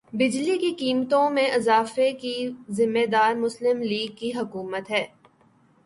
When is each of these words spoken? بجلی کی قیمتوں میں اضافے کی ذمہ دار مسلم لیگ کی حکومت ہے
بجلی 0.13 0.57
کی 0.57 0.71
قیمتوں 0.75 1.29
میں 1.29 1.45
اضافے 1.51 2.11
کی 2.13 2.35
ذمہ 2.69 3.05
دار 3.11 3.35
مسلم 3.35 3.81
لیگ 3.81 4.15
کی 4.15 4.31
حکومت 4.35 4.91
ہے 4.91 5.05